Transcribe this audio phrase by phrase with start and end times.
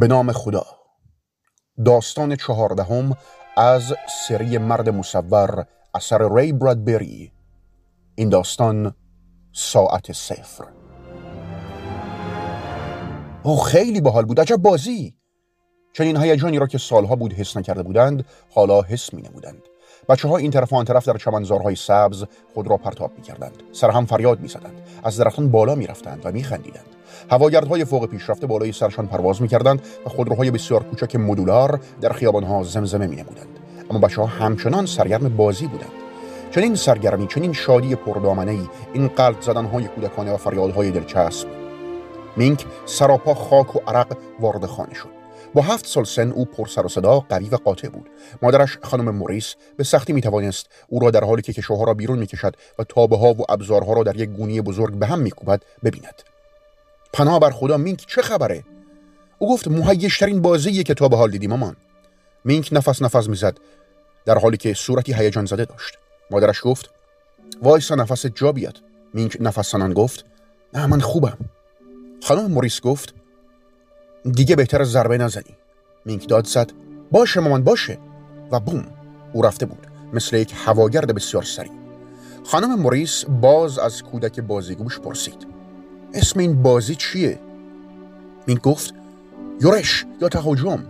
[0.00, 0.66] به نام خدا.
[1.84, 3.16] داستان چهاردهم
[3.56, 3.94] از
[4.28, 7.32] سری مرد مصور اثر ری برادبری.
[8.14, 8.94] این داستان
[9.52, 10.64] ساعت صفر.
[13.42, 14.40] او خیلی باحال بود.
[14.40, 15.16] عجب بازی!
[15.92, 19.62] چنین هیجانی را که سالها بود حس نکرده بودند حالا حس می نمودند
[20.08, 23.62] بچه ها این طرف و آن طرف در چمنزارهای سبز خود را پرتاب می کردند
[23.72, 26.86] سر هم فریاد می زدند از درختان بالا می رفتند و می خندیدند
[27.30, 32.62] هواگردهای فوق پیشرفته بالای سرشان پرواز می کردند و خودروهای بسیار کوچک مدولار در خیابانها
[32.62, 33.58] زمزمه می نمودند
[33.90, 35.92] اما بچه ها همچنان سرگرم بازی بودند.
[36.50, 41.48] چنین سرگرمی چنین شادی پردامنه ای این قلب زدنهای کودکانه و فریادهای دلچسب.
[42.36, 45.15] مینک سراپا خاک و عرق وارد خانه شد.
[45.56, 48.10] با هفت سال سن او پر سر و صدا قوی و قاطع بود.
[48.42, 52.18] مادرش خانم موریس به سختی می توانست او را در حالی که کشوها را بیرون
[52.18, 56.22] می‌کشد و تابه ها و ابزارها را در یک گونی بزرگ به هم میکوبد ببیند.
[57.12, 58.64] پناه بر خدا مینک چه خبره؟
[59.38, 61.76] او گفت مهیشترین بازی که تا به حال دیدی مامان.
[62.44, 63.58] مینک نفس نفس می‌زد
[64.24, 65.98] در حالی که صورتی هیجان زده داشت.
[66.30, 66.90] مادرش گفت
[67.62, 68.78] وایسا نفس جا بیاد.
[69.14, 70.24] مینک نفس سنان گفت
[70.74, 71.38] نه من خوبم.
[72.22, 73.14] خانم موریس گفت
[74.32, 75.56] دیگه بهتر ضربه نزنی.
[76.04, 76.72] مینک داد زد.
[77.12, 77.98] باشه مامان باشه.
[78.52, 78.84] و بوم
[79.32, 79.86] او رفته بود.
[80.12, 81.72] مثل یک هواگرد بسیار سریع.
[82.44, 85.46] خانم موریس باز از کودک بازیگوش پرسید.
[86.14, 87.38] اسم این بازی چیه؟
[88.46, 88.94] مینک گفت
[89.60, 90.84] یورش یا تهاجم.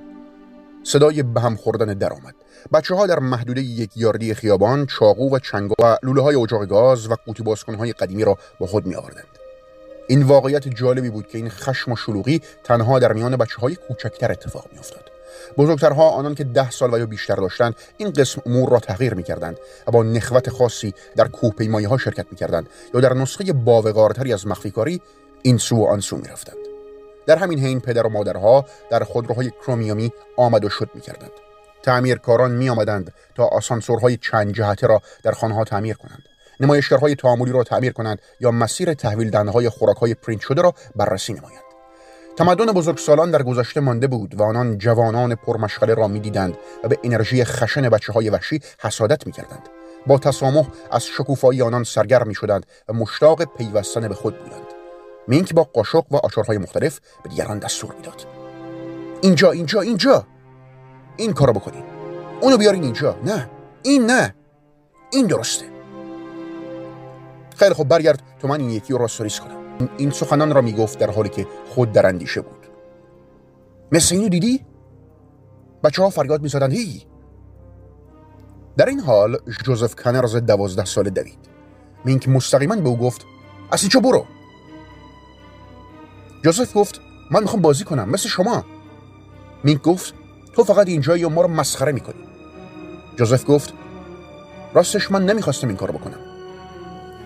[0.86, 2.34] صدای به هم خوردن درآمد
[2.72, 7.10] بچه ها در محدوده یک یاردی خیابان چاقو و چنگا و لوله های اجاق گاز
[7.10, 7.44] و قوطی
[7.78, 9.35] های قدیمی را با خود می آوردند
[10.08, 14.32] این واقعیت جالبی بود که این خشم و شلوغی تنها در میان بچه های کوچکتر
[14.32, 15.10] اتفاق می افتاد.
[15.56, 19.22] بزرگترها آنان که ده سال و یا بیشتر داشتند این قسم امور را تغییر می
[19.22, 24.32] کردند و با نخوت خاصی در کوه ها شرکت می کردند یا در نسخه باوقارتری
[24.32, 25.00] از مخفیکاری
[25.42, 26.56] این سو و آن سو می رفتند.
[27.26, 31.30] در همین حین پدر و مادرها در خودروهای کرومیومی آمد و شد می کردند.
[31.82, 36.35] تعمیرکاران می آمدند تا آسانسورهای چند جهته را در خانه تعمیر کنند.
[36.60, 41.32] نمایشگرهای تعاملی را تعمیر کنند یا مسیر تحویل دهنده خوراک های پرینت شده را بررسی
[41.32, 41.62] نمایند.
[42.36, 47.44] تمدن بزرگسالان در گذشته مانده بود و آنان جوانان پرمشغله را می‌دیدند و به انرژی
[47.44, 49.68] خشن بچه های وحشی حسادت می‌کردند.
[50.06, 54.66] با تسامح از شکوفایی آنان سرگرم می شدند و مشتاق پیوستن به خود بودند.
[55.28, 58.26] مینک با قاشق و آچارهای مختلف به دیگران دستور می‌داد.
[59.22, 60.26] اینجا اینجا اینجا!
[61.16, 61.84] این کارو بکنین.
[62.40, 63.16] اونو بیارین اینجا.
[63.24, 63.50] نه
[63.82, 64.34] این نه.
[65.12, 65.75] این درسته.
[67.56, 69.88] خیلی خب برگرد تو من این یکی رو راستوریس کنم.
[69.96, 72.66] این سخنان را می‌گفت در حالی که خود در اندیشه بود.
[73.92, 74.64] مثل اینو دیدی؟
[75.84, 77.02] بچه ها فریاد می‌زدن هی.
[78.76, 81.38] در این حال جوزف کنرز دوازده ساله دوید.
[82.04, 83.26] مینک مستقیما به او گفت
[83.70, 84.26] از اینجا برو.
[86.44, 87.00] جوزف گفت
[87.30, 88.64] من می‌خوام بازی کنم مثل شما.
[89.64, 90.14] مینک گفت
[90.52, 92.24] تو فقط اینجا یا ما رو مسخره می‌کنی.
[93.16, 93.72] جوزف گفت
[94.74, 96.35] راستش من نمی‌خواستم این کارو بکنم.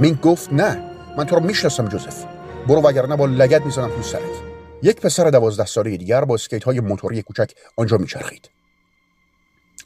[0.00, 0.82] مینک گفت نه
[1.16, 2.24] من تو رو می‌شناسم جوزف.
[2.68, 4.22] برو وگرنه با لگت می‌زنم تو سرت.
[4.82, 8.50] یک پسر دوازده ساله دیگر با اسکیت های موتوری کوچک آنجا میچرخید.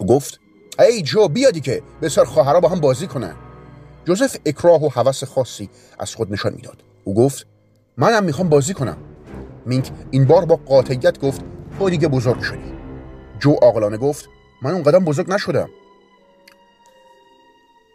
[0.08, 0.40] گفت
[0.78, 3.34] ای جو بیادی که بسر خواهرها با هم بازی کنن.
[4.04, 6.82] جوزف اکراه و حوس خاصی از خود نشان می‌داد.
[7.04, 7.46] او گفت
[7.96, 8.96] منم می‌خوام بازی کنم.
[9.66, 11.40] مینک این بار با قاطعیت گفت
[11.78, 12.72] تو دیگه بزرگ شدی.
[13.38, 14.28] جو عاقلانه گفت
[14.62, 15.70] من اون قدم بزرگ نشدم.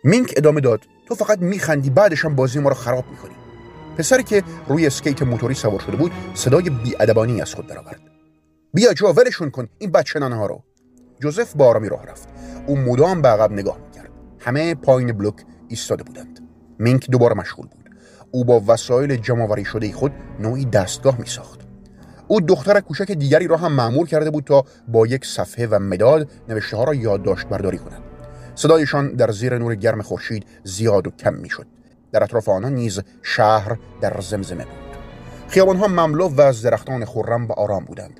[0.03, 3.35] مینک ادامه داد تو فقط میخندی بعدش هم بازی ما رو خراب می‌کنی.
[3.97, 7.99] پسری که روی اسکیت موتوری سوار شده بود صدای بیادبانی از خود درآورد.
[8.73, 10.63] بیا جو ولشون کن این بچه ها رو.
[11.21, 12.27] جوزف با آرامی راه رفت.
[12.67, 14.09] او مدام به عقب نگاه می‌کرد.
[14.39, 15.35] همه پایین بلوک
[15.67, 16.39] ایستاده بودند.
[16.79, 17.89] مینک دوباره مشغول بود.
[18.31, 21.59] او با وسایل جمعآوری شده خود نوعی دستگاه میساخت.
[22.27, 26.31] او دختر کوچک دیگری را هم معمول کرده بود تا با یک صفحه و مداد
[26.49, 28.08] نوشته ها را یادداشت برداری کند.
[28.59, 31.65] صدایشان در زیر نور گرم خورشید زیاد و کم می‌شد.
[32.11, 34.97] در اطراف آنها نیز شهر در زمزمه بود.
[35.47, 38.19] خیابانها مملو و از درختان خرم و آرام بودند.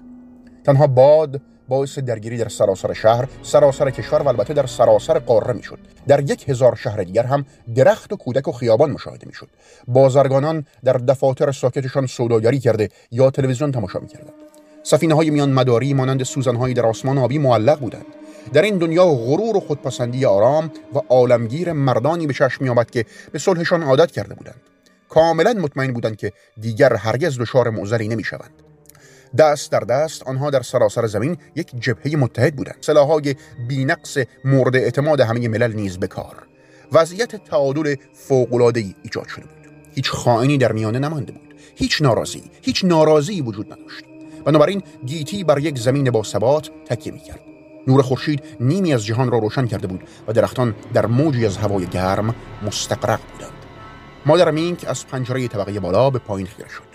[0.64, 5.80] تنها باد باعث درگیری در سراسر شهر سراسر کشور و البته در سراسر قاره می‌شد.
[6.08, 7.46] در یک هزار شهر دیگر هم
[7.76, 9.48] درخت و کودک و خیابان مشاهده می‌شد.
[9.88, 14.34] بازرگانان در دفاتر ساکتشان سوداگری کرده یا تلویزیون تماشا می‌کردند.
[14.84, 18.06] سفینه های میان مداری مانند سوزنهایی در آسمان آبی معلق بودند.
[18.54, 23.40] در این دنیا غرور و خودپسندی آرام و عالمگیر مردانی به چشم میآمد که به
[23.40, 24.62] صلحشان عادت کرده بودند.
[25.10, 28.52] کاملا مطمئن بودند که دیگر هرگز دچار معضلی نمی‌شوند.
[29.38, 32.78] دست در دست آنها در سراسر زمین یک جبهه متحد بودند.
[32.82, 33.36] سلاحهای
[33.68, 36.36] بینقص مورد اعتماد همه ملل نیز به کار.
[36.92, 39.72] وضعیت تعادل فوق‌العاده‌ای ایجاد شده بود.
[39.96, 41.56] هیچ خائنی در میانه نمانده بود.
[41.76, 44.04] هیچ ناراضی هیچ ناراضی وجود نداشت.
[44.46, 47.40] بنابراین گیتی بر یک زمین با ثبات تکیه می‌کرد.
[47.90, 51.86] نور خورشید نیمی از جهان را روشن کرده بود و درختان در موجی از هوای
[51.86, 53.52] گرم مستقرق بودند.
[54.26, 56.90] مادر مینک از پنجره طبقه بالا به پایین خیره شد.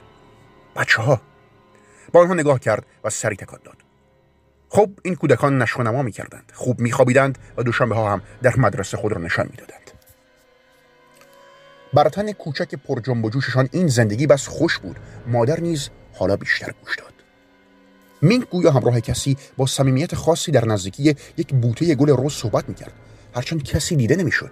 [0.76, 1.20] بچه ها
[2.12, 3.76] با آنها نگاه کرد و سری تکان داد.
[4.68, 8.56] خب این کودکان نشو نما می کردند خوب می خوابیدند و دوشنبه ها هم در
[8.56, 9.90] مدرسه خود را نشان می دادند
[11.94, 14.96] بر تن کوچک پر جنب و جوششان این زندگی بس خوش بود.
[15.26, 17.23] مادر نیز حالا بیشتر گوش داد.
[18.22, 22.92] مینک گویا همراه کسی با صمیمیت خاصی در نزدیکی یک بوته گل رز صحبت می‌کرد.
[23.34, 24.50] هرچند کسی دیده نمی‌شد.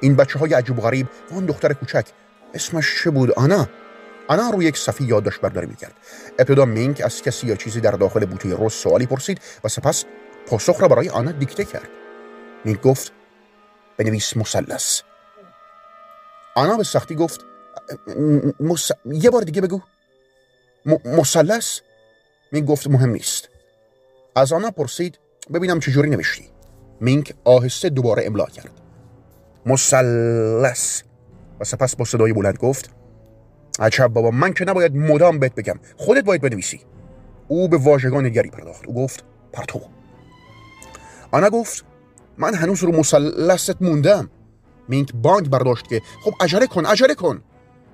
[0.00, 2.06] این بچه های عجیب و غریب و آن دختر کوچک.
[2.54, 3.68] اسمش چه بود؟ آنا.
[4.28, 5.92] آنا روی یک صفی یادداشت برداری می‌کرد.
[6.38, 10.04] ابتدا مینک از کسی یا چیزی در داخل بوته رز سوالی پرسید و سپس
[10.46, 11.88] پاسخ را برای آنا دیکته کرد.
[12.64, 13.12] مینک گفت
[13.96, 15.00] بنویس مثلث.
[16.54, 17.40] آنا به سختی گفت
[19.04, 19.80] یه بار دیگه بگو.
[21.04, 21.91] مثلث؟ مینک
[22.60, 23.48] گفت مهم نیست.
[24.36, 25.18] از آنا پرسید
[25.54, 26.44] ببینم چجوری نوشتی.
[27.00, 28.80] مینک آهسته دوباره املا کرد.
[29.66, 31.02] مثلث
[31.60, 32.90] و سپس با صدای بلند گفت
[33.78, 35.80] عجب بابا من که نباید مدام بهت بگم.
[35.96, 36.80] خودت باید بنویسی.
[37.48, 38.86] او به واژگان دیگری پرداخت.
[38.86, 39.80] او گفت پرتو.
[41.30, 41.84] آنا گفت
[42.38, 44.30] من هنوز رو مثلثت موندم.
[44.88, 47.42] مینک بانگ برداشت که خب عجله کن عجله کن.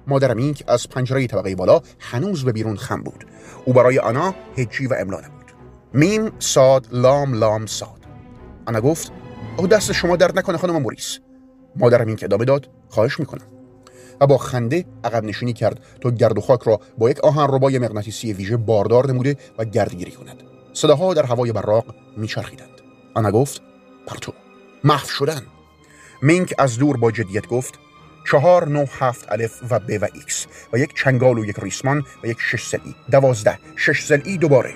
[0.08, 3.26] مادر مینک از پنجره طبقه بالا هنوز به بیرون خم بود.
[3.64, 5.52] او برای آنا هجی و املا بود
[5.93, 8.06] میم ساد لام لام ساد.
[8.66, 9.12] آنا گفت
[9.56, 11.19] او دست شما درد نکنه خانم موریس.
[11.76, 13.46] مادر مینک ادامه داد خواهش می‌کنم.
[14.20, 17.78] و با خنده عقب نشینی کرد تا گرد و خاک را با یک آهن ربای
[17.78, 20.43] مغناطیسی ویژه باردار نموده و گردگیری کند.
[20.72, 21.84] صداها در هوای براق
[22.16, 22.81] میچرخیدند.
[23.14, 23.62] آنا گفت
[24.06, 24.32] پرتو
[24.84, 25.43] محو شدن.
[26.22, 27.75] مینک از دور با جدیت گفت
[28.26, 32.26] چهار نو هفت الف و ب و ایکس و یک چنگال و یک ریسمان و
[32.26, 33.59] یک شش ضلعی دوازده.
[33.76, 34.75] شش ضلعی دوباره.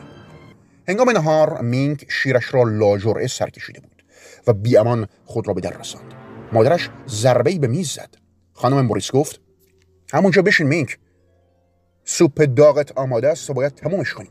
[0.89, 4.05] هنگام نهار مینک شیرش را لاجرعه سر کشیده بود
[4.47, 6.15] و بی‌امان خود را به در رساند.
[6.53, 8.15] مادرش ضربه به میز زد.
[8.53, 9.41] خانم موریس گفت
[10.12, 10.99] همونجا بشین مینک.
[12.05, 14.31] سوپ داغت آماده است و باید تمومش کنیم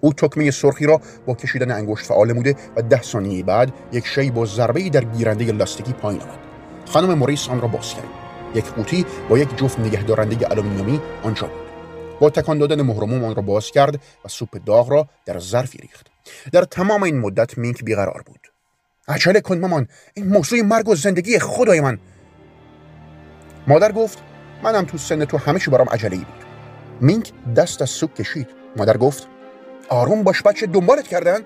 [0.00, 4.30] او تکمه سرخی را با کشیدن انگشت فعال نموده و ده ثانیه بعد یک شی
[4.30, 6.49] با ضربه در گیرنده لاستیکی پایین آمد.
[6.90, 8.08] خانم موریس آن را باز کرد.
[8.54, 11.70] یک قوطی با یک جفت نگهدارنده آلومینیومی آنجا بود.
[12.20, 16.06] با تکان دادن مهرموم آن را باز کرد و سوپ داغ را در ظرفی ریخت.
[16.52, 18.40] در تمام این مدت مینک بیقرار بود.
[19.08, 21.98] عجله کن مامان این موضوع مرگ و زندگی خدای من.
[23.66, 24.18] مادر گفت
[24.62, 26.44] منم تو سن تو همه برام عجله ای بود.
[27.00, 28.48] مینک دست از سوپ کشید.
[28.76, 29.28] مادر گفت
[29.88, 31.40] آروم باش بچه دنبالت کردن.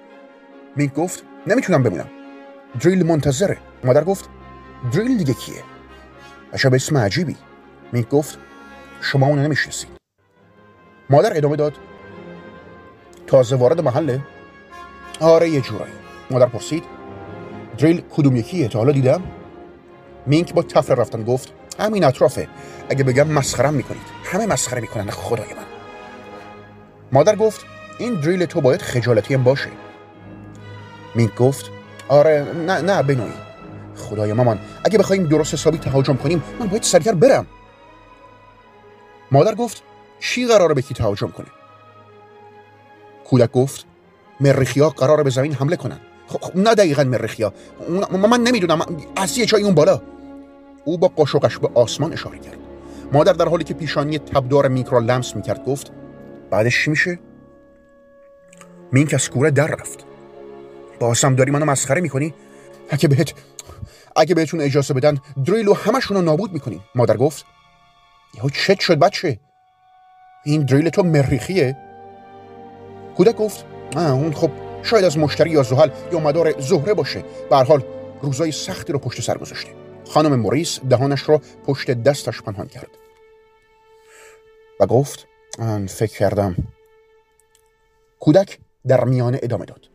[0.77, 2.09] مینک گفت نمی‌تونم بمونم.
[2.81, 3.59] دریل منتظره.
[3.85, 4.29] مادر گفت
[4.93, 5.63] دریل دیگه کیه؟
[6.53, 7.37] عجب اسم عجیبی.
[7.93, 8.39] مینک گفت
[9.01, 9.89] شما اونو نمی‌شناسید.
[11.11, 11.73] مادر ادامه داد
[13.27, 14.21] تازه وارد محله؟
[15.21, 15.93] آره یه جورایی.
[16.31, 16.85] مادر پرسید
[17.79, 19.23] دریل کدوم یکیه؟ تا حالا دیدم.
[20.27, 22.49] مینک با تفره رفتن گفت همین اطرافه.
[22.89, 24.07] اگه بگم مسخرم می‌کنید.
[24.25, 25.65] همه مسخره می‌کنن خدای من.
[27.13, 27.67] مادر گفت
[27.99, 29.71] این دریل تو باید خجالتی هم باشه.
[31.15, 31.71] مینک گفت
[32.09, 33.33] آره نه نه بنوی
[33.97, 37.47] خدای مامان اگه بخوایم درست حسابی تهاجم کنیم من باید سریع برم.
[39.31, 39.83] مادر گفت
[40.21, 41.47] چی قراره به کی تهاجم کنه؟
[43.25, 43.87] کودک گفت
[44.41, 46.01] مریخیا قراره به زمین حمله کنن.
[46.27, 47.53] خب, خب نه دقیقا مریخیا
[48.11, 48.81] من نمی‌دونم
[49.17, 50.03] از یه جای اون بالا.
[50.85, 52.59] او با قاشقش به آسمان اشاره کرد.
[53.13, 55.93] مادر در حالی که پیشانی تبدار مینک را لمس می‌کرد گفت
[56.51, 57.19] بعدش چی میشه؟
[58.93, 60.05] مینک از کوره در رفت.
[61.01, 62.35] بازم داری منو مسخره می‌کنی؟
[62.91, 63.35] اگه بهت
[64.17, 67.47] اگه بهتون اجازه بدن دریلو همشون رو نابود می‌کنی مادر گفت
[68.35, 69.41] یهو چت شد بچه.
[70.45, 71.77] این دریل تو مریخیه.
[73.17, 73.65] کودک گفت
[73.97, 74.51] آه اون خب
[74.83, 77.25] شاید از مشتری یا زحل یا مدار زهره باشه.
[77.51, 77.85] به حال
[78.23, 79.71] روزای سختی رو پشت سر گذاشته.
[80.09, 82.91] خانم موریس دهانش را پشت دستش پنهان کرد.
[84.81, 85.27] و گفت
[85.59, 86.57] آن فکر کردم.
[88.21, 89.89] کودک در میانه ادامه داد.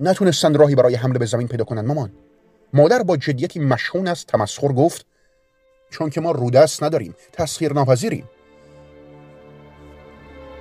[0.00, 2.12] نتونستند راهی برای حمله به زمین پیدا کنند مامان.
[2.72, 5.06] مادر با جدیتی مشهون از تمسخر گفت
[5.90, 8.28] چون که ما رودست نداریم تسخیر ناپذیریم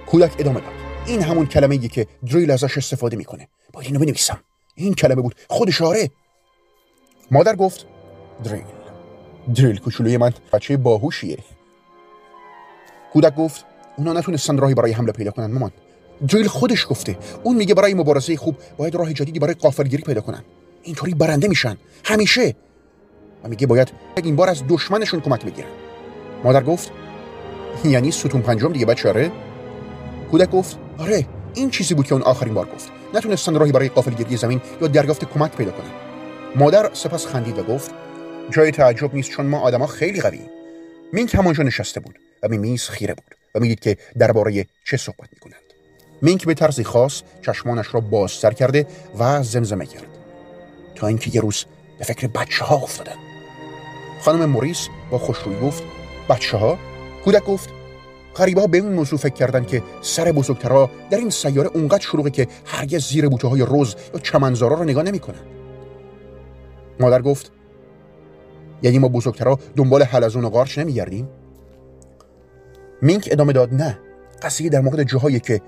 [0.05, 0.73] کودک ادامه داد.
[1.05, 3.47] این همون کلمه که دریل ازش استفاده می‌کنه.
[3.73, 4.39] باید اینو بنویسم.
[4.75, 5.35] این کلمه بود.
[5.49, 6.09] خودش آره.
[7.31, 7.85] مادر گفت
[8.43, 8.63] دریل.
[9.55, 11.37] دریل کوچولوی من بچه باهوشیه.
[13.13, 13.65] کودک گفت
[13.97, 15.71] اونا نتونستن راهی برای حمله پیدا کنن مامان.
[16.27, 20.43] دریل خودش گفته اون میگه برای مبارزه خوب باید راه جدیدی برای قافلگیری پیدا کنن.
[20.83, 21.77] اینطوری برنده میشن.
[22.05, 22.55] همیشه.
[23.43, 23.91] و میگه باید
[24.23, 25.67] این بار از دشمنشون کمک بگیرن.
[26.43, 26.91] مادر گفت
[27.85, 29.31] یعنی ستون پنجم دیگه بچه آره؟
[30.31, 32.89] کودک گفت آره این چیزی بود که اون آخرین بار گفت.
[33.13, 35.89] نتونستن راهی برای قافلگیری زمین یا دریافت کمک پیدا کنن.
[36.55, 37.91] مادر سپس خندید و گفت
[38.49, 40.39] جای تعجب نیست چون ما آدما خیلی قوی
[41.13, 45.29] مینک همانجا نشسته بود و به میز خیره بود و می‌دید که درباره چه صحبت
[45.33, 45.61] می‌کنند
[46.21, 48.87] مینک به طرزی خاص چشمانش را بازتر کرده
[49.19, 50.10] و زمزمه کرد.
[51.07, 51.65] اینکه یه روز
[51.99, 53.15] به فکر بچه ها افتادن.
[54.21, 55.83] خانم موریس با خوشرویی گفت
[56.29, 56.77] بچه ها
[57.25, 57.69] کودک گفت
[58.35, 62.29] غریبه ها به اون موضوع فکر کردن که سر بزرگترها در این سیاره اونقدر شلوغه
[62.29, 65.41] که هرگز زیر بوته های روز یا چمنزارا رو نگاه نمی‌کنن.
[66.99, 67.51] مادر گفت
[68.81, 71.29] یعنی ما بزرگترها دنبال حلزون و قارچ نمیگردیم؟
[73.01, 73.99] مینک ادامه داد نه
[74.41, 75.61] قصیه در مورد جاهایی که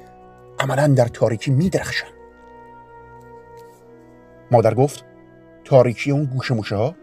[0.60, 2.08] عملا در تاریکی میدرخشن.
[4.52, 5.06] مادر گفت
[5.66, 6.96] تاریکی اون گوشه موشه ها؟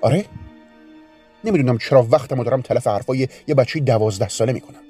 [0.00, 0.24] آره؟
[1.44, 4.80] نمی‌دونم چرا وقتمو دارم تلف حرفای یه بچه دوازده ساله می‌کنم.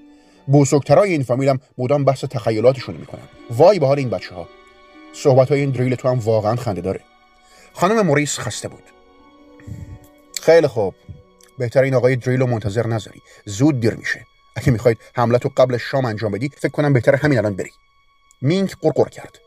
[0.52, 3.28] بزرگترای این فامیلم مدام بحث تخیلاتشون می‌کنن.
[3.50, 4.48] وای به حال این بچه ها
[5.12, 7.00] صحبت های این دریل تو هم واقعا خنده داره.
[7.72, 8.82] خانم موریس خسته بود.
[10.42, 10.94] خیلی خوب.
[11.58, 13.22] بهتر این آقای دریل رو منتظر نذاری.
[13.44, 14.26] زود دیر میشه.
[14.56, 17.70] اگه می‌خواید حملت رو قبل شام انجام بدی فکر کنم بهتر همین الان بری.
[18.42, 19.38] مینک قرقر کرد.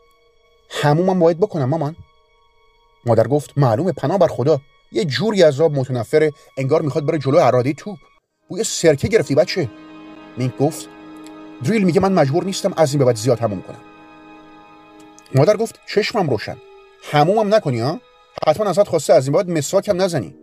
[0.70, 1.96] همومم باید بکنم مامان.
[3.06, 4.60] مادر گفت معلومه پناه بر خدا.
[4.92, 7.98] یه جوری از آب متنفره انگار می‌خواد بره جلو اراده توپ.
[8.48, 9.70] بوی سرکه گرفتی بچه.
[10.36, 10.88] مینک گفت
[11.64, 13.80] دریل میگه من مجبور نیستم از این به بعد زیاد هموم کنم.
[15.34, 16.56] مادر گفت چشمم روشن.
[17.02, 18.00] همومم نکنی ها؟
[18.46, 20.34] حتما ازت خواسته از این بعد مسواکم نزنی.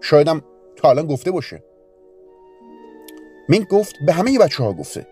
[0.00, 0.42] شایدم
[0.76, 1.64] تا الان گفته باشه.
[3.48, 5.06] مینک گفت به همه بچه ها گفته.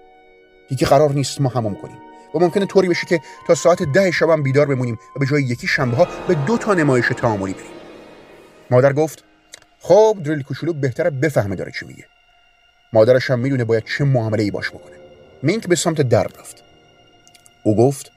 [0.69, 2.08] دیگه قرار نیست ما هموم کنیم.
[2.35, 5.67] و ممکنه طوری بشه که تا ساعت ده شبم بیدار بمونیم و به جای یکی
[5.67, 7.71] شنبه ها به دو تا نمایش تعاملی بریم.
[8.71, 9.25] مادر گفت
[9.81, 12.07] خب دریل کوچولو بهتره بفهمه داره چی میگه.
[12.93, 14.97] مادرش هم می‌دونه باید چه معامله ای باش بکنه.
[15.43, 16.65] مینک به سمت در رفت.
[17.63, 18.13] او گفت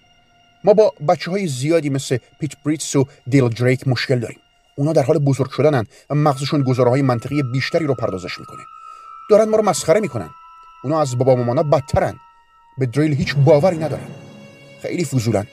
[0.63, 4.39] ما با بچه های زیادی مثل پیت بریتس و دیل دریک مشکل داریم.
[4.75, 8.61] اونا در حال بزرگ شدنن و مغزشون گزاره منطقی بیشتری رو پردازش می‌کنه.
[9.29, 10.29] دارن ما رو مسخره می‌کنن.
[10.83, 12.19] اونا از بابا مامانا بدترن.
[12.81, 14.07] به دریل هیچ باوری ندارن
[14.81, 15.47] خیلی فضولن.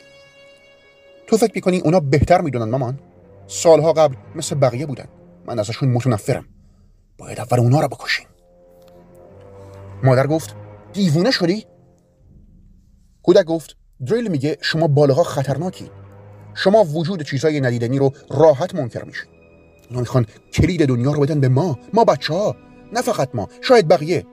[1.27, 3.01] تو فکر می‌کنی اونا بهتر می‌دونن مامان؟
[3.47, 5.09] سالها قبل مثل بقیه بودن.
[5.47, 6.45] من ازشون متنفرم.
[7.19, 8.27] باید اول اونا رو بکشیم.
[10.03, 10.57] مادر گفت
[10.93, 11.67] دیوونه شدی؟
[13.23, 15.91] کودک گفت دریل میگه شما بالاها خطرناکی.
[16.55, 19.29] شما وجود چیزای ندیدنی رو راحت منکر میشین
[19.89, 21.79] اونا می‌خوان کلید دنیا رو بدن به ما.
[21.95, 22.57] ما بچه ها
[22.93, 24.27] نه فقط ما شاید بقیه.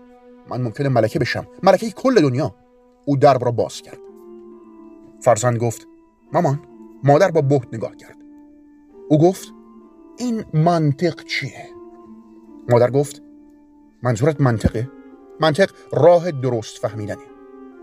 [0.49, 1.47] من ممکنه ملکه بشم.
[1.63, 2.55] ملکه کل دنیا.
[3.05, 3.99] او درب را باز کرد.
[5.21, 5.87] فرزند گفت
[6.33, 6.59] مامان
[7.03, 8.17] مادر با بهت نگاه کرد.
[9.09, 9.53] او گفت
[10.17, 11.69] این منطق چیه؟
[12.69, 13.21] مادر گفت
[14.03, 14.89] منظورت منطقه؟
[15.39, 17.23] منطق راه درست فهمیدنه.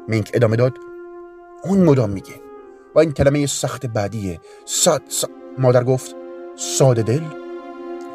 [0.08, 0.78] مینک ادامه داد
[1.64, 2.34] اون مدام میگه
[2.94, 5.02] و این کلمه سخت بعدیه ساد
[5.58, 6.16] مادر گفت
[6.56, 7.22] ساده دل؟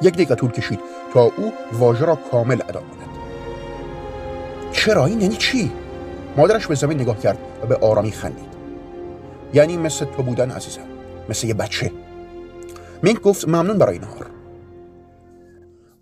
[0.02, 0.80] یک دقیقه طول کشید
[1.14, 3.10] تا او واژه را کامل ادا کند.
[4.72, 5.72] چرا؟ این یعنی چی؟
[6.38, 8.58] مادرش به زمین نگاه کرد و به آرامی خندید.
[9.53, 10.88] یعنی مثل تو بودن عزیزم
[11.29, 11.91] مثل یه بچه.
[13.03, 14.32] مینک گفت ممنون برای نهار.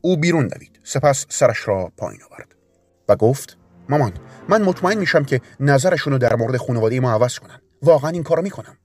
[0.02, 2.56] او بیرون دوید سپس سرش را پایین آورد
[3.10, 3.58] و گفت
[3.90, 4.14] مامان
[4.50, 7.62] من مطمئن میشم که نظرشون رو در مورد خانواده ما عوض کنن.
[7.82, 8.78] واقعا این کارو می‌کنم.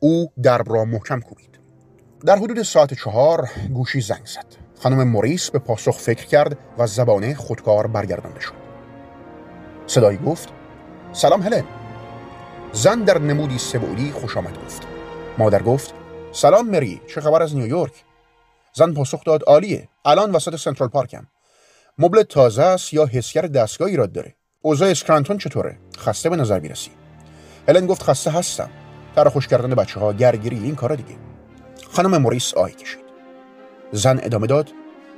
[0.00, 1.58] او درب را محکم کوبید.
[2.26, 4.46] در حدود ساعت چهار گوشی زنگ زد.
[4.82, 8.52] خانم موریس به پاسخ فکر کرد و زبانه خودکار برگردانده شد.
[9.86, 10.55] صدایی گفت
[11.12, 11.64] سلام هلن
[12.72, 14.82] زن در نمودی سبولی خوش آمد گفت.
[15.38, 15.94] مادر گفت
[16.32, 17.00] سلام مری.
[17.06, 17.92] چه خبر از نیویورک؟
[18.72, 19.88] زن پاسخ داد عالیه.
[20.04, 21.26] الان وسط سنترال پارکم.
[21.98, 26.90] مبل تازه است یا حسگر دستگاه ایراد داره؟ اوضاع اسکرانتون چطوره؟ خسته به نظر می‌رسی.
[27.68, 28.70] هلن گفت خسته هستم.
[29.16, 31.16] تر و خشک کردن بچه ها گردگیری این کارا دیگه.
[31.90, 33.04] خانم موریس آهی کشید.
[33.92, 34.70] زن ادامه داد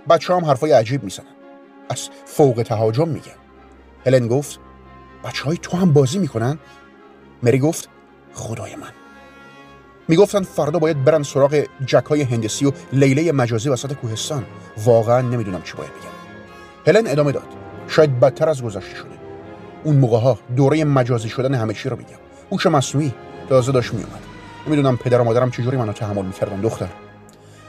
[0.08, 1.26] بچه هم حرفای عجیب می‌زنن.
[1.90, 3.32] از فوق تهاجم میگن.
[4.06, 4.60] هلن گفت
[5.24, 6.58] بچه های تو هم بازی می‌کنن؟
[7.42, 7.88] مری گفت
[8.34, 8.90] خدای من.
[10.08, 14.44] می‌گفتن فردا باید برن سراغ جکای هندسی و لیله مجازی وسط کوهستان.
[14.84, 16.08] واقعا نمی‌دونم چی باید بگم.
[16.86, 17.46] هلن ادامه داد.
[17.88, 19.08] شاید بدتر از گذشته شده.
[19.84, 22.18] اون موقع ها دوره مجازی شدن همه چی رو میگم.
[22.52, 23.14] هوش مصنوعی
[23.48, 24.20] تازه داشت میومد
[24.66, 26.88] نمی‌دونم پدر و مادرم چجوری منو تحمل می‌کردن دختر.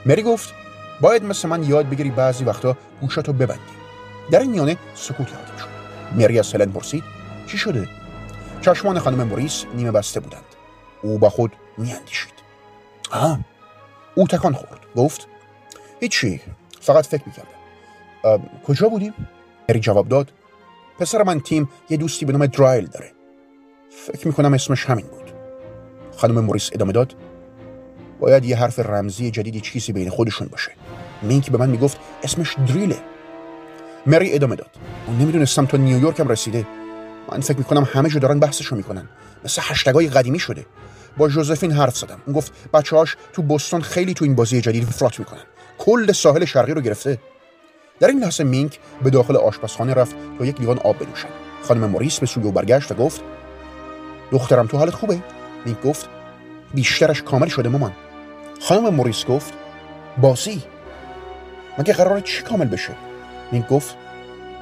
[0.05, 0.53] مری گفت
[1.01, 3.59] باید مثل من یاد بگیری بعضی وقتا گوشاتو ببندی.
[4.31, 5.69] در این میانه سکوت حاکم شد.
[6.15, 7.03] مری از هلن پرسید
[7.49, 7.89] چی شده؟
[8.61, 10.43] چشمان خانم موریس نیمه بسته بودند.
[11.01, 12.33] او با خود میاندیشید.
[13.11, 13.39] آه
[14.15, 14.79] او تکان خورد.
[14.95, 15.27] گفت
[15.99, 16.41] هیچی
[16.81, 18.49] فقط فکر می‌کردم.
[18.67, 19.13] کجا بودیم؟
[19.69, 20.31] مری جواب داد
[20.99, 23.11] پسر من تیم یه دوستی به نام درایل داره.
[23.89, 25.31] فکر می‌کنم اسمش همین بود.
[26.17, 27.15] خانم موریس ادامه داد
[28.19, 30.71] باید یه حرف رمزی جدیدی چیزی بین خودشون باشه.
[31.21, 32.97] مینک به من می‌گفت اسمش دریله.
[34.05, 34.69] مری ادامه داد
[35.07, 36.65] اون نمی‌دونستم تا نیویورک هم رسیده.
[37.31, 39.09] من فکر می‌کنم همه جا دارن بحثشو می‌کنن.
[39.45, 40.65] مثل هشتگای قدیمی شده.
[41.17, 42.21] با جوزفین حرف زدم.
[42.25, 45.43] اون گفت بچه‌هاش تو بوستون خیلی تو این بازی جدید فلات می‌کنن.
[45.77, 47.19] کل ساحل شرقی رو گرفته.
[47.99, 51.27] در این لحظه مینک به داخل آشپزخانه رفت تا یک لیوان آب بنوشد
[51.63, 53.21] خانم موریس به سوی او برگشت و گفت
[54.31, 55.19] دخترم تو حالت خوبه؟
[55.65, 56.09] مینک گفت
[56.73, 57.91] بیشترش کامل شده مامان.
[58.61, 59.53] خانم موریس گفت
[60.17, 60.63] باسی
[61.77, 62.95] مگه قراره چی کامل بشه؟
[63.51, 63.95] مینک گفت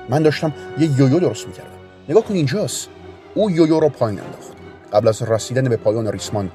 [0.10, 1.77] من داشتم یه یویو درست می‌کردم.
[2.10, 2.90] نگاه کن اینجاست.
[3.34, 4.52] او یویو رو پایین انداخت.
[4.94, 6.52] قبل از رسیدن به پایان ریسمان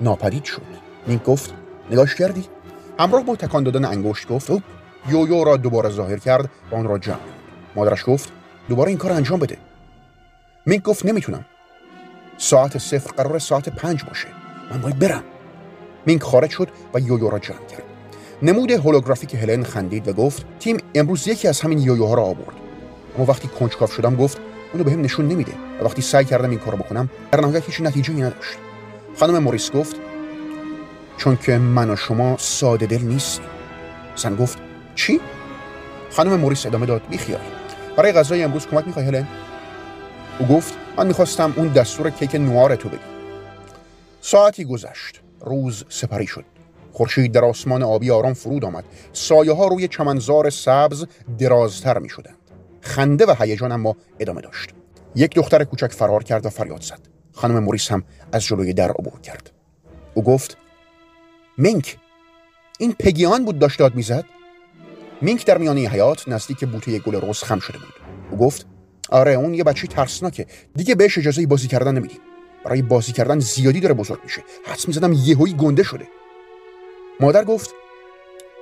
[0.00, 0.62] ناپدید شد.
[1.06, 1.54] مینک گفت
[1.90, 2.44] نگاش کردی؟
[2.98, 4.62] همراه با تکان دادن انگشت گفت اوپ
[5.08, 7.16] یویو را دوباره ظاهر کرد و آن را جمع
[7.76, 8.32] مادرش گفت
[8.68, 9.56] دوباره این کار انجام بده.
[10.66, 11.44] مینک گفت نمی‌تونم.
[12.38, 14.28] ساعت صفر قرار ساعت پنج باشه.
[14.70, 15.24] من باید برم.
[16.06, 17.82] مینک خارج شد و یویو را جمع کرد.
[18.42, 22.56] نمود هولوگرافیک هلن خندید و گفت تیم امروز یکی از همین یویوها را آورد.
[23.16, 24.38] اما وقتی کنجکاو شدم گفت
[24.74, 25.52] اونو بهم نشون نمیده.
[25.82, 28.58] وقتی سعی کردم این کارو بکنم در نهایت هیچ نتیجه نداشت.
[29.16, 29.96] خانم موریس گفت
[31.16, 33.46] چون که من و شما ساده دل نیستیم.
[34.16, 34.58] زن گفت
[34.94, 35.20] چی؟
[36.10, 37.40] خانم موریس ادامه داد بیخیال
[37.96, 39.28] برای غذای امروز کمک می‌خوای هلن؟
[40.38, 42.98] او گفت من می‌خواستم اون دستور کیک نوار تو بگی
[44.20, 45.20] ساعتی گذشت.
[45.40, 46.44] روز سپری شد.
[46.92, 48.84] خورشید در آسمان آبی آرام فرود آمد.
[49.12, 51.06] سایه ها روی چمنزار سبز
[51.38, 52.43] درازتر می شدند
[52.84, 54.70] خنده و هیجان اما ادامه داشت.
[55.14, 57.00] یک دختر کوچک فرار کرد و فریاد زد.
[57.32, 59.50] خانم موریس هم از جلوی در عبور کرد.
[60.14, 60.56] او گفت
[61.58, 61.98] مینک
[62.78, 64.24] این پگیان بود داشت داد می‌زد؟
[65.22, 67.94] مینک در میانه حیات نزدیک بوته گل رز خم شده بود.
[68.30, 68.66] او گفت
[69.10, 70.46] آره اون یه بچه ترسناکه.
[70.74, 72.20] دیگه بهش اجازه بازی کردن نمیدیم.
[72.64, 74.42] برای بازی کردن زیادی داره بزرگ میشه.
[74.66, 76.08] حدس می‌زدم یهویی گنده شده.
[77.20, 77.70] مادر گفت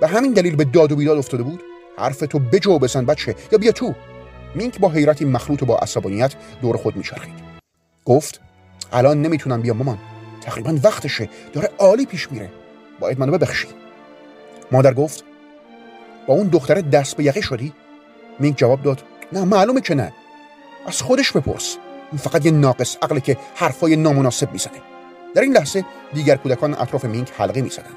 [0.01, 1.63] به همین دلیل به داد و بیداد افتاده بود؟
[1.99, 3.95] حرف تو بجو بزن بچه یا بیا تو.
[4.55, 7.35] مینک با حیرتی مخلوط و با عصبانیت دور خود میچرخید.
[8.05, 8.41] گفت
[8.93, 9.99] الان نمی‌تونم بیام مامان.
[10.41, 11.29] تقریبا وقتشه.
[11.53, 12.51] داره عالی پیش میره.
[13.01, 13.69] باید منو ببخشی.
[14.73, 15.25] مادر گفت
[16.27, 17.73] با اون دختره دست به یقه شدی؟
[18.39, 20.13] مینک جواب داد نه معلومه که نه.
[20.87, 21.77] از خودش بپرس.
[22.13, 24.81] این فقط یه ناقص عقله که حرفای نامناسب می‌زنه.
[25.35, 27.97] در این لحظه دیگر کودکان اطراف مینک حلقه می‌زدند.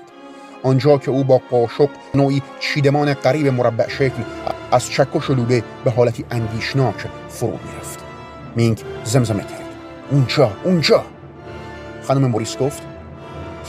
[0.63, 4.23] آنجا که او با قاشق نوعی چیدمان قریب مربع شکل
[4.75, 6.95] از چک و شلوبه به حالتی اندیشناک
[7.29, 7.99] فرو می‌رفت.
[8.55, 9.61] مینک زمزمه کرد.
[10.11, 11.05] اونجا اونجا!
[12.03, 12.83] خانم موریس گفت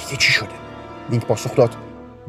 [0.05, 0.49] دیگه چی شده؟
[1.11, 1.75] مینک پاسخ داد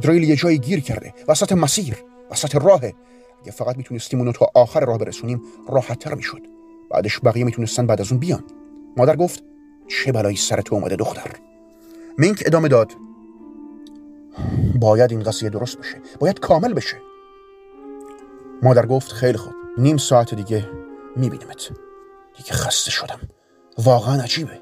[0.01, 1.13] دریل یه جایی گیر کرده.
[1.27, 1.97] وسط مسیر
[2.31, 2.93] وسط راهه
[3.41, 6.41] اگه فقط می‌تونستیم اونو تا آخر راه برسونیم راحتتر می‌شد.
[6.91, 8.43] بعدش بقیه می‌تونستن بعد از اون بیان.
[8.97, 9.43] مادر گفت
[9.87, 11.31] چه بلایی سر تو اومده دختر؟
[12.17, 12.91] مینک ادامه داد
[14.79, 16.01] باید این قضیه درست بشه.
[16.19, 17.06] باید کامل بشه.
[18.63, 19.53] مادر گفت خیلی خوب.
[19.77, 20.69] نیم ساعت دیگه
[21.15, 21.69] میبینیمت
[22.37, 23.19] دیگه خسته شدم.
[23.77, 24.59] واقعا عجیبه.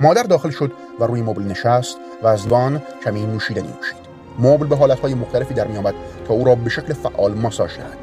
[0.00, 4.06] مادر داخل شد و روی مبل نشست و از وان کمی نوشیدنی نوشید.
[4.38, 5.94] مبل به حالتهای مختلفی در میآمد
[6.28, 7.98] تا او را به شکل فعال ماساژ دهد.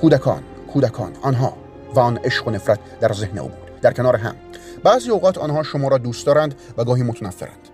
[0.00, 1.56] کودکان کودکان آنها
[1.94, 4.34] و آن عشق و نفرت در ذهن او بود در کنار هم.
[4.84, 7.68] بعضی اوقات آنها شما را دوست دارند و گاهی متنفرند.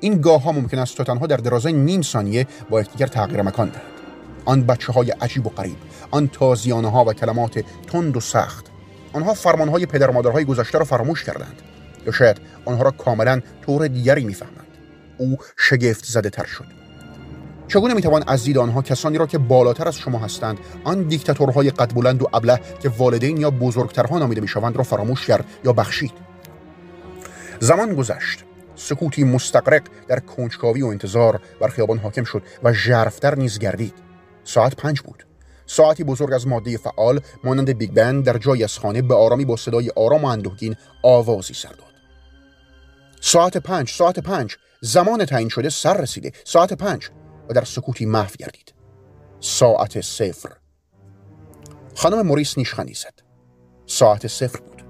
[0.00, 3.68] این گاه ها ممکن است تا تنها در درازای نیم ثانیه با یکدیگر تغییر مکان
[3.68, 3.95] دهند.
[4.46, 5.76] آن بچه های عجیب و غریب
[6.10, 8.66] آن تازیانه ها و کلمات تند و سخت.
[9.12, 11.62] آنها فرمان های پدر مادرهای گذشته را فراموش کردند.
[12.06, 14.66] یا شاید آنها را کاملا طور دیگری می‌فهمند.
[15.18, 16.64] او شگفت زده تر شد.
[17.68, 21.94] چگونه می‌توان از دید آنها کسانی را که بالاتر از شما هستند آن دیکتاتورهای قد
[21.94, 26.12] بلند و ابله که والدین یا بزرگترها نامیده می‌شوند را فراموش کرد یا بخشید؟
[27.60, 28.44] زمان گذشت.
[28.76, 34.05] سکوتی مستقرق در کنجکاوی و انتظار بر خیابان حاکم شد و ژرفتر نیز گردید.
[34.46, 35.26] ساعت پنج بود.
[35.66, 39.56] ساعتی بزرگ از ماده فعال مانند بیگ بن در جایی از خانه به آرامی با
[39.56, 41.86] صدای آرام و اندوهگین آوازی سر داد.
[43.20, 44.56] ساعت پنج ساعت پنج.
[44.80, 46.32] زمان تعیین شده سر رسیده.
[46.44, 47.10] ساعت پنج.
[47.48, 48.74] و در سکوتی محو گردید.
[49.40, 50.50] ساعت صفر.
[51.94, 53.14] خانم موریس نیشخندی زد.
[53.86, 54.82] ساعت صفر بود.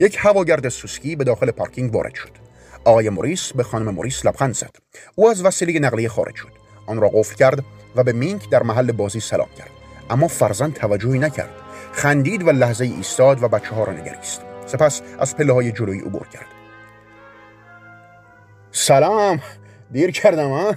[0.00, 2.30] یک هواگرد سوسکی به داخل پارکینگ وارد شد.
[2.84, 4.76] آقای موریس به خانم موریس لبخند زد.
[5.14, 6.67] او از وسیله نقلیه خارج شد.
[6.88, 7.64] آن را قفل کرد
[7.96, 9.70] و به مینک در محل بازی سلام کرد.
[10.10, 11.50] اما فرزند توجهی نکرد.
[11.92, 14.40] خندید و لحظه ایستاد و بچه ها را نگریست.
[14.66, 16.46] سپس از پله های جلویی عبور کرد.
[18.72, 19.40] سلام
[19.92, 20.74] دیر کردم ها؟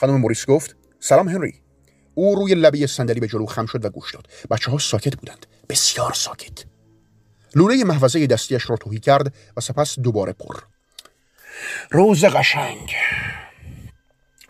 [0.00, 1.54] خانم موریس گفت سلام هنری.
[2.14, 4.26] او روی لبه صندلی به جلو خم شد و گوش داد.
[4.50, 5.46] بچه ها ساکت بودند.
[5.68, 6.64] بسیار ساکت.
[7.54, 10.60] لوله محفظه دستیش را توهی کرد و سپس دوباره پر.
[11.90, 12.90] روز قشنگ.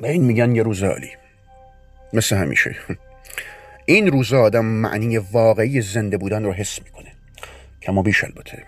[0.05, 1.11] به این میگن یه روز عالی.
[2.13, 2.77] مثل همیشه.
[3.87, 7.13] این روزا آدم معنی واقعی زنده بودن رو حس می‌کنه.
[7.83, 8.65] کما بیش البته.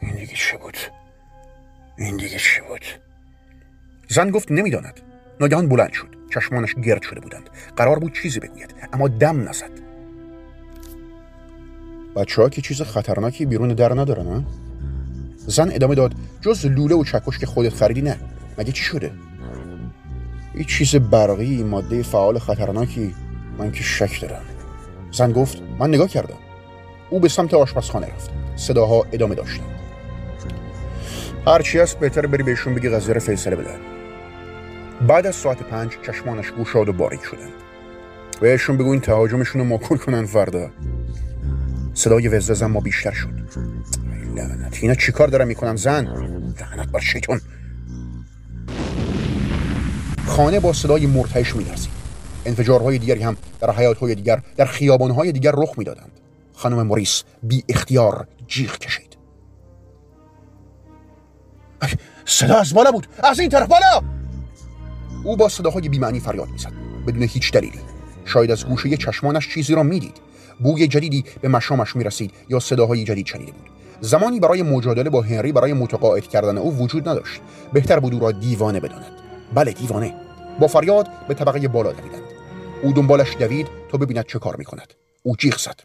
[0.00, 0.76] این دیگه چه بود؟
[1.98, 2.84] این دیگه چه بود؟
[4.08, 5.00] زن گفت نمی‌داند.
[5.40, 6.16] ناگهان بلند شد.
[6.34, 7.50] چشمانش گرد شده بودند.
[7.76, 9.85] قرار بود چیزی بگوید اما دم نزد.
[12.16, 14.42] بچه ها که چیز خطرناکی بیرون در ندارن ها؟
[15.46, 18.16] زن ادامه داد جز لوله و چکش که خودت خریدی نه.
[18.58, 19.12] مگه چی شده؟
[20.54, 23.14] هیچ چیز برقی ماده فعال خطرناکی
[23.58, 24.42] من که شک دارم.
[25.12, 26.38] زن گفت من نگاه کردم.
[27.10, 28.30] او به سمت آشپزخانه رفت.
[28.56, 29.76] صداها ادامه داشتند
[31.46, 33.78] هرچی هست بهتر بری بهشون بگی قضیه رو فیصله بدن
[35.06, 37.52] بعد از ساعت پنج چشمانش گوشاد و باریک شدند
[38.40, 40.70] بهشون بگو این تهاجمشون رو ماکول کنن فردا.
[41.96, 43.28] صدای وزده زن ما بیشتر شد.
[44.34, 44.78] لعنت.
[44.82, 46.06] اینا چیکار دارم می‌کنم زن؟
[46.60, 47.40] لعنت بر شیطون
[50.26, 51.90] خانه با صدای مرتعش میلرزید.
[52.46, 56.20] انفجارهای دیگری هم در حیاتهای دیگر در خیابانهای دیگر رخ می‌دادند.
[56.52, 59.16] خانم موریس بی اختیار جیغ کشید.
[62.24, 63.06] صدا از بالا بود.
[63.18, 64.02] از این طرف بالا!
[65.24, 66.72] او با صداهای بیمعنی فریاد می‌زد.
[67.06, 67.80] بدون هیچ دلیلی.
[68.24, 70.25] شاید از گوشه چشمانش چیزی را می‌دید.
[70.60, 73.70] بوی جدیدی به مشامش می‌رسید یا صداهای جدید شنیده بود.
[74.00, 77.40] زمانی برای مجادله با هنری برای متقاعد کردن او وجود نداشت.
[77.72, 79.12] بهتر بود او را دیوانه بداند.
[79.54, 80.14] بله دیوانه.
[80.60, 82.22] با فریاد به طبقه بالا دویدند.
[82.82, 84.94] او دنبالش دوید تا ببیند چه کار می‌کند.
[85.22, 85.80] او جیغ زد.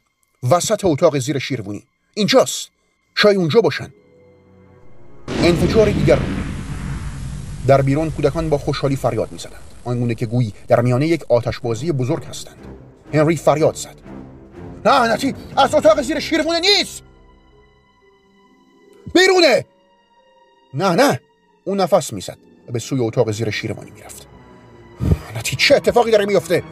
[0.52, 1.84] وسط اتاق زیر شیروانی.
[2.14, 2.70] اینجاست.
[3.16, 3.94] شاید اونجا باشن.
[5.28, 6.20] انفجار دیگر
[7.68, 9.62] در بیرون کودکان با خوشحالی فریاد می‌زدند.
[9.84, 12.56] آنگونه که گویی در میانه یک آتشبازی بزرگ هستند.
[13.14, 14.11] هنری فریاد زد.
[14.86, 17.04] نه نتی از اتاق زیر شیروانه نیست.
[19.14, 19.66] بیرونه.
[20.74, 21.20] نه نه
[21.64, 22.38] او نفس می‌زد.
[22.68, 24.28] و به سوی اتاق زیر شیروانی می‌رفت
[25.36, 26.64] نتی چه اتفاقی داره میفته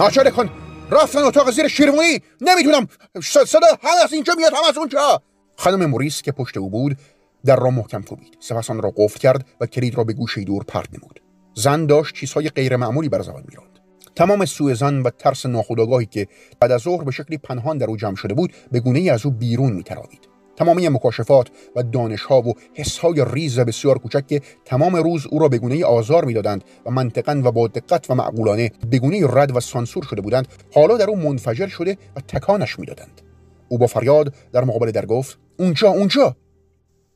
[0.00, 0.50] عجله کن.
[0.90, 2.88] رفتن اتاق زیر شیروانی نمی‌دونم
[3.22, 5.22] صدا هم از اینجا میاد هم از اونجا.
[5.56, 6.96] خانم موریس که پشت او بود
[7.44, 8.36] در را محکم کوبید.
[8.40, 11.22] سپس آن را قفل کرد و کلید را به گوشه دور پرت نمود.
[11.54, 13.78] زن داشت چیزهای غیرمعمولی بر زبان میراند.
[14.16, 16.28] تمام سوء زن و ترس ناخودآگاهی که
[16.60, 19.26] بعد از ظهر به شکلی پنهان در او جمع شده بود به گونه ای از
[19.26, 20.28] او بیرون میتراوید.
[20.56, 25.58] تمامی مکاشفات و دانشها و حسهای ریز بسیار کوچک که تمام روز او را به
[25.58, 30.02] گونه آزار می‌دادند و منطقا و با دقت و معقولانه به گونه رد و سانسور
[30.02, 33.20] شده بودند حالا در او منفجر شده و تکانش می‌دادند.
[33.68, 36.36] او با فریاد در مقابل در گفت اونجا اونجا!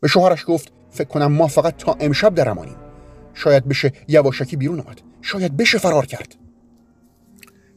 [0.00, 2.76] به شوهرش گفت فکر کنم ما فقط تا امشب در امانیم
[3.34, 5.00] شاید بشه یواشکی بیرون آمد.
[5.22, 6.45] شاید بشه فرار کرد.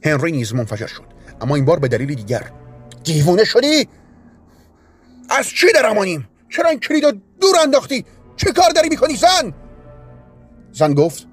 [0.04, 1.04] هنری نیز منفجر شد.
[1.42, 2.52] اما این بار به دلیل دیگر.
[3.04, 3.88] دیوونه شدی؟
[5.30, 7.04] از چی در امانیم چرا این کلید
[7.42, 9.54] دور انداختی؟ چه کار داری می‌کنی زن؟
[10.72, 11.28] زن گفت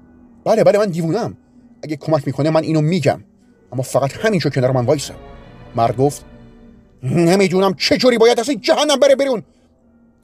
[0.45, 1.37] بله بله من دیوونم
[1.83, 3.23] اگه کمک می‌کنه من اینو میگم.
[3.71, 5.15] اما فقط همینجا کنار من وایسم
[5.75, 6.25] مرد گفت
[7.03, 9.43] نمی‌دونم چه جوری باید از این جهنم بره بیرون.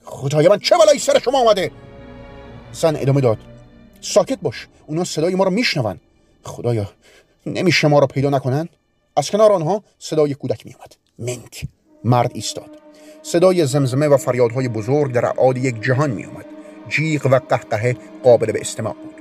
[0.03, 1.71] خدای من چه بلایی سر شما آمده
[2.71, 3.37] زن ادامه داد
[4.01, 4.67] ساکت باش.
[4.87, 5.99] اونا صدای ما رو میشنون.
[6.43, 6.91] خدایا
[7.45, 8.69] نمیشه ما رو پیدا نکنن
[9.15, 11.65] از کنار آنها صدای کودک میومد منک.
[12.03, 12.69] مرد ایستاد.
[13.23, 16.45] صدای زمزمه و فریادهای بزرگ در ابعاد یک جهان میومد
[16.89, 19.13] جیغ و قهقه قابل به استماع بود.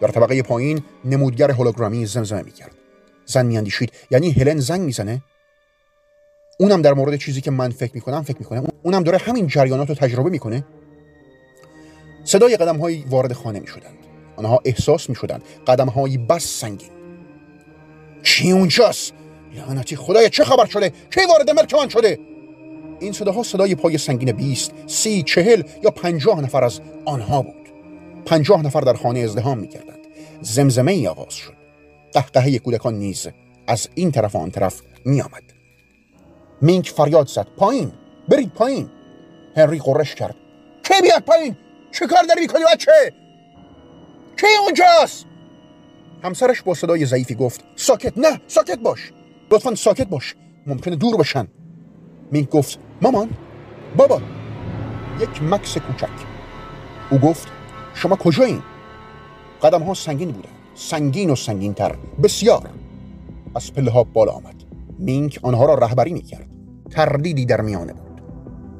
[0.00, 2.74] در طبقه پایین نمودگر هولوگرامی زمزمه می‌کرد
[3.26, 5.22] زن میاندیشید یعنی هلن زنگ می‌زنه
[6.60, 9.94] اونم در مورد چیزی که من فکر می‌کنم فکر می‌کنه اونم داره همین جریانات رو
[9.94, 10.64] تجربه می‌کنه
[12.24, 13.98] صدای قدم هایی وارد خانه می‌شدند
[14.36, 16.90] آنها احساس می‌شدند قدم هایی بس سنگین.
[18.24, 19.12] کی اونجاست؟
[19.54, 22.18] لعنتی خدای چه خبر شده؟ کی وارد ملک من شده؟
[23.00, 27.68] این صداها صدای پای سنگین بیست سی چهل یا پنجاه نفر از آنها بود.
[28.26, 30.06] پنجاه نفر در خانه ازدهام می‌کردند.
[30.40, 31.54] زمزمه ای آغاز شد.
[32.12, 33.28] قهقهه کودکان نیز
[33.66, 35.42] از این طرف و آن طرف می آمد
[36.62, 37.46] مینک فریاد زد.
[37.56, 37.92] پایین
[38.28, 38.90] برید پایین.
[39.56, 40.34] هنری قرش کرد.
[40.82, 41.56] کی بیاد پایین؟
[41.92, 43.12] چه کار داری می‌کنی بچه؟
[44.36, 45.26] کی اونجاست؟
[46.24, 49.12] همسرش با صدای ضعیفی گفت ساکت نه ساکت باش.
[49.50, 50.34] لطفا ساکت باش
[50.66, 51.48] ممکنه دور بشن.
[52.32, 53.30] مینک گفت مامان
[53.96, 54.20] بابا.
[55.20, 56.08] یک مکس کوچک.
[57.10, 57.48] او گفت
[57.94, 58.62] شما کجایین
[59.62, 62.70] قدم ها سنگین بودن سنگین و سنگین تر بسیار.
[63.54, 64.64] از پله ها بالا آمد.
[64.98, 66.48] مینک آنها را رهبری می کرد
[66.90, 68.20] تردیدی در میانه بود.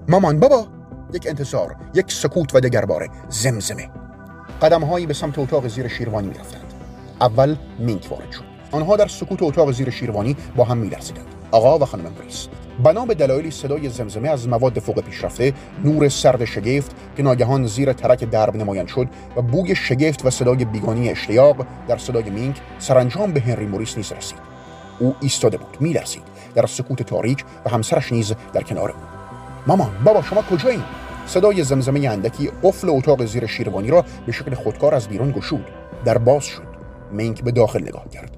[0.09, 0.66] مامان بابا.
[1.14, 3.09] یک انتظار یک سکوت و دگرباره.
[3.28, 3.90] زمزمه.
[4.62, 6.63] قدمهایی به سمت اتاق زیر شیروانی می رفتند.
[7.20, 11.79] اول مینک وارد شد آنها در سکوت اتاق زیر شیروانی با هم می لرزیدند آقا
[11.79, 12.48] و خانم موریس
[12.83, 15.53] بنا به دلایلی صدای زمزمه از مواد فوق پیشرفته
[15.85, 20.64] نور سرد شگفت که ناگهان زیر ترک درب نمایان شد و بوی شگفت و صدای
[20.64, 24.38] بیگانه اشتیاق در صدای مینک سرانجام به هنری موریس نیز رسید.
[24.98, 26.22] او ایستاده بود میلرزید.
[26.55, 28.96] در سکوت تاریک و همسرش نیز در کنار او.
[29.66, 30.83] مامان بابا شما کجایین
[31.27, 35.66] صدای زمزمه اندکی قفل اتاق زیر شیروانی را به شکل خودکار از بیرون گشود.
[36.05, 36.63] در باز شد.
[37.14, 38.37] مینک به داخل نگاه کرد.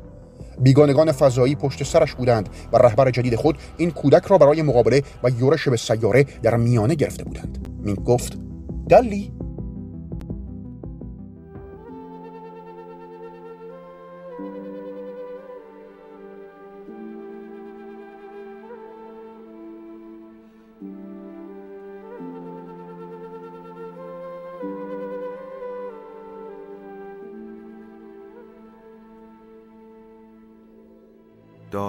[0.59, 5.31] بیگانگان فضایی پشت سرش بودند و رهبر جدید خود این کودک را برای مقابله و
[5.31, 7.69] یورش به سیاره در میانه گرفته بودند.
[7.85, 8.39] مینک گفت
[8.89, 9.36] دلی؟